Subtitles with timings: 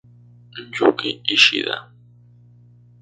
[0.73, 1.75] Yuki Ishida